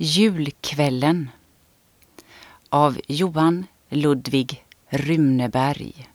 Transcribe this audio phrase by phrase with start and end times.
[0.00, 1.30] Julkvällen.
[2.68, 6.08] Av Johan Ludvig Runeberg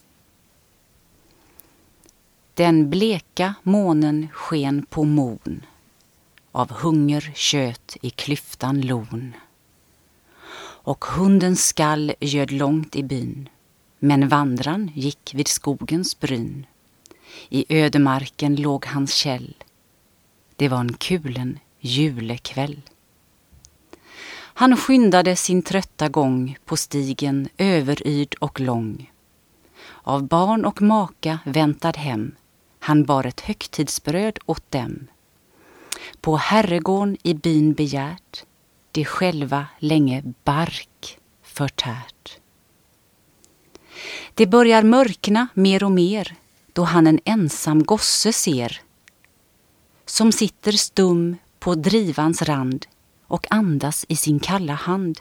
[2.53, 5.65] Den bleka månen sken på mon.
[6.51, 9.33] Av hunger köt i klyftan lon.
[10.59, 13.49] Och hundens skall göd långt i byn.
[13.99, 16.65] Men vandran gick vid skogens bryn.
[17.49, 19.55] I ödemarken låg hans käll.
[20.55, 22.81] Det var en kulen julekväll
[24.53, 29.11] han skyndade sin trötta gång på stigen överyrd och lång.
[30.03, 32.35] Av barn och maka väntad hem,
[32.79, 35.07] han bar ett högtidsbröd åt dem.
[36.21, 38.45] På herregården i byn begärt,
[38.91, 42.39] de själva länge bark förtärt.
[44.33, 46.35] Det börjar mörkna mer och mer
[46.73, 48.81] då han en ensam gosse ser
[50.05, 52.85] som sitter stum på drivans rand
[53.33, 55.19] och andas i sin kalla hand.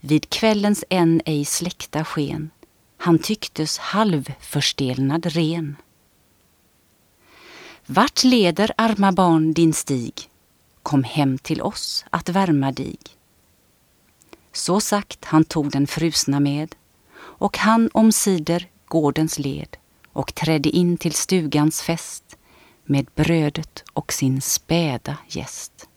[0.00, 2.50] Vid kvällens än ej släckta sken
[2.96, 5.76] han tycktes halvförstelnad ren.
[7.86, 10.14] Vart leder, arma barn, din stig?
[10.82, 12.96] Kom hem till oss att värma dig.
[14.52, 16.74] Så sagt han tog den frusna med
[17.18, 19.76] och han omsider gårdens led
[20.12, 22.36] och trädde in till stugans fest
[22.84, 25.87] med brödet och sin späda gäst.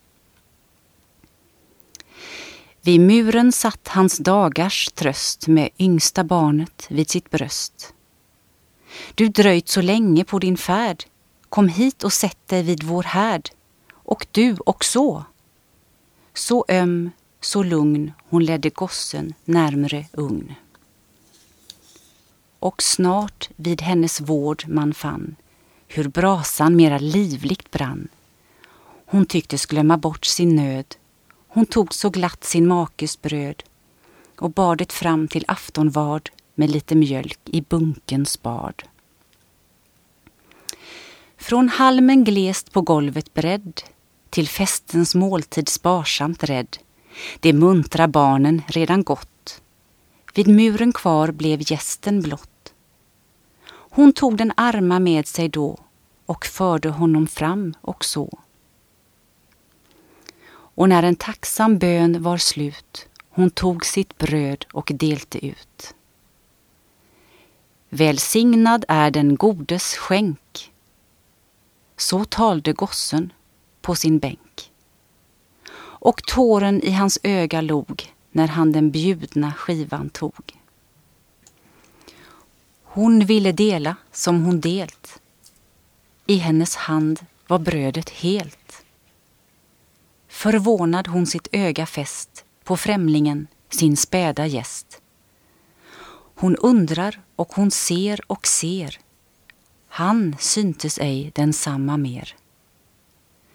[2.83, 7.93] Vid muren satt hans dagars tröst med yngsta barnet vid sitt bröst.
[9.15, 11.03] Du dröjt så länge på din färd,
[11.49, 13.49] kom hit och sätt dig vid vår härd,
[13.93, 15.25] och du också.
[16.33, 20.53] Så öm, så lugn hon ledde gossen närmre ugn.
[22.59, 25.35] Och snart vid hennes vård man fann
[25.87, 28.07] hur brasan mera livligt brann.
[29.05, 30.95] Hon tycktes glömma bort sin nöd
[31.53, 33.63] hon tog så glatt sin makes bröd
[34.39, 38.83] och bar det fram till aftonvard med lite mjölk i bunkens bad.
[41.37, 43.81] Från halmen glest på golvet bredd
[44.29, 46.77] till festens måltid sparsamt rädd
[47.39, 49.61] de muntra barnen redan gått
[50.33, 52.73] vid muren kvar blev gästen blott.
[53.71, 55.77] Hon tog den arma med sig då
[56.25, 58.39] och förde honom fram och så
[60.75, 65.93] och när en tacksam bön var slut hon tog sitt bröd och delte ut.
[67.89, 70.71] Välsignad är den godes skänk.
[71.97, 73.33] Så talde gossen
[73.81, 74.71] på sin bänk.
[76.03, 80.57] Och tåren i hans öga log när han den bjudna skivan tog.
[82.83, 85.21] Hon ville dela som hon delt.
[86.25, 88.80] I hennes hand var brödet helt.
[90.31, 95.01] Förvånad hon sitt öga fäst på främlingen, sin späda gäst.
[96.35, 98.99] Hon undrar och hon ser och ser.
[99.87, 102.35] Han syntes ej densamma mer.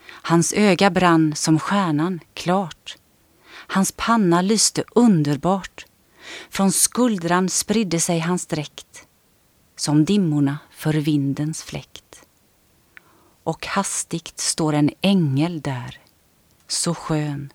[0.09, 2.97] Hans öga brann som stjärnan klart.
[3.49, 5.87] Hans panna lyste underbart.
[6.51, 9.07] Från skuldran spridde sig hans dräkt
[9.77, 12.27] som dimmorna för vindens fläkt.
[13.43, 16.01] Och hastigt står en ängel där
[16.67, 17.53] så skön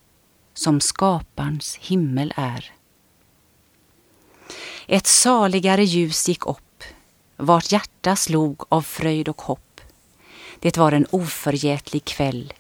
[0.53, 2.71] som skaparens himmel är.
[4.87, 6.83] Ett saligare ljus gick upp,
[7.37, 9.81] vart hjärta slog av fröjd och hopp.
[10.59, 12.53] Det var en oförgätlig kväll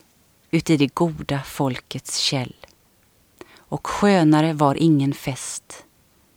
[0.51, 2.55] uti det goda folkets käll.
[3.57, 5.85] Och skönare var ingen fest,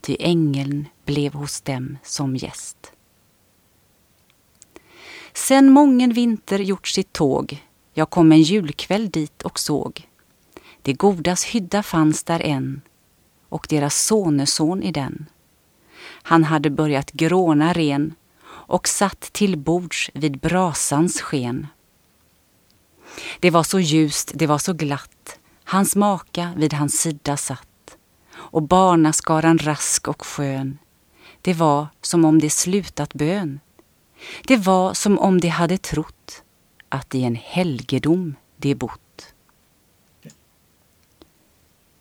[0.01, 2.93] ty ängeln blev hos dem som gäst.
[5.33, 7.63] Sen mången vinter gjort sitt tåg
[7.95, 10.09] jag kom en julkväll dit och såg.
[10.83, 12.81] Det godas hydda fanns där än
[13.49, 15.27] och deras soneson i den.
[16.07, 18.15] Han hade börjat gråna ren
[18.47, 21.67] och satt till bords vid brasans sken.
[23.41, 27.97] Det var så ljust, det var så glatt, hans maka vid hans sida satt
[28.35, 30.79] och barnaskaran rask och skön.
[31.43, 33.61] Det var som om de slutat bön.
[34.47, 36.43] Det var som om de hade trott
[36.95, 39.35] att i en helgedom de bott.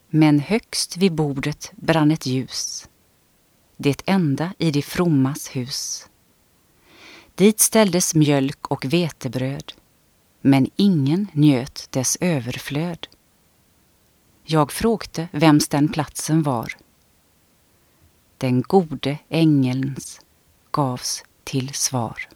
[0.10, 2.90] Men högst vid bordet brann ett ljus,
[3.78, 6.10] det enda i de frommas hus.
[7.36, 9.74] Dit ställdes mjölk och vetebröd,
[10.42, 13.08] men ingen njöt dess överflöd.
[14.44, 16.78] Jag frågte vems den platsen var.
[18.38, 20.22] Den gode ängelns
[20.72, 22.28] gavs till svar.